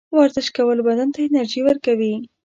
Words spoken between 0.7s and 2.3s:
بدن ته انرژي ورکوي.